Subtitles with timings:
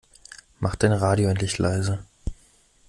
[0.59, 2.03] Mach dein Radio endlich leiser!